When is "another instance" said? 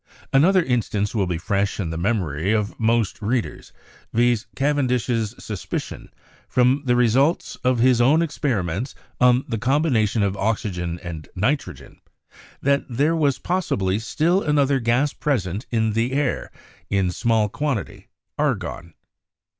0.33-1.13